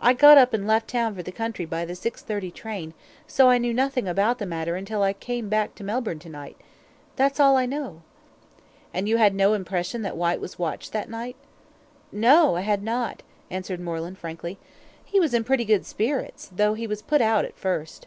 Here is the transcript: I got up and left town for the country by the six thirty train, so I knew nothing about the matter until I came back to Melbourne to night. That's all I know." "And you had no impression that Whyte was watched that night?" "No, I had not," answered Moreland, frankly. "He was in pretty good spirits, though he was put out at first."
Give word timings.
I 0.00 0.14
got 0.14 0.38
up 0.38 0.54
and 0.54 0.66
left 0.66 0.88
town 0.88 1.14
for 1.14 1.22
the 1.22 1.30
country 1.30 1.66
by 1.66 1.84
the 1.84 1.94
six 1.94 2.22
thirty 2.22 2.50
train, 2.50 2.94
so 3.26 3.50
I 3.50 3.58
knew 3.58 3.74
nothing 3.74 4.08
about 4.08 4.38
the 4.38 4.46
matter 4.46 4.76
until 4.76 5.02
I 5.02 5.12
came 5.12 5.50
back 5.50 5.74
to 5.74 5.84
Melbourne 5.84 6.18
to 6.20 6.30
night. 6.30 6.56
That's 7.16 7.38
all 7.38 7.58
I 7.58 7.66
know." 7.66 8.00
"And 8.94 9.10
you 9.10 9.18
had 9.18 9.34
no 9.34 9.52
impression 9.52 10.00
that 10.00 10.16
Whyte 10.16 10.40
was 10.40 10.58
watched 10.58 10.94
that 10.94 11.10
night?" 11.10 11.36
"No, 12.10 12.56
I 12.56 12.62
had 12.62 12.82
not," 12.82 13.22
answered 13.50 13.80
Moreland, 13.80 14.16
frankly. 14.16 14.56
"He 15.04 15.20
was 15.20 15.34
in 15.34 15.44
pretty 15.44 15.66
good 15.66 15.84
spirits, 15.84 16.50
though 16.56 16.72
he 16.72 16.86
was 16.86 17.02
put 17.02 17.20
out 17.20 17.44
at 17.44 17.54
first." 17.58 18.06